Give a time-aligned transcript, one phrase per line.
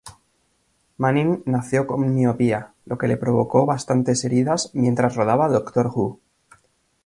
[0.97, 6.19] Manning nació con miopía, lo que le provocó bastantes heridas mientras rodaba "Doctor Who".